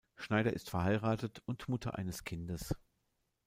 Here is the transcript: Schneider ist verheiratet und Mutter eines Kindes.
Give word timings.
Schneider 0.15 0.51
ist 0.51 0.71
verheiratet 0.71 1.43
und 1.45 1.69
Mutter 1.69 1.93
eines 1.93 2.23
Kindes. 2.23 2.73